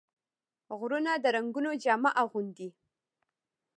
[0.77, 2.69] غرونه د رنګونو جامه اغوندي